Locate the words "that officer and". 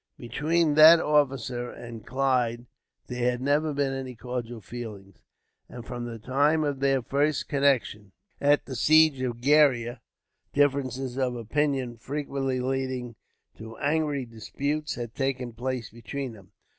0.73-2.03